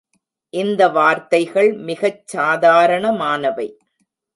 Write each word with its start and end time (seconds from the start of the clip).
இந்த 0.53 0.87
வார்த்தைகள் 0.87 1.71
மிகச் 1.73 2.23
சாதாரணமானவை. 2.35 3.69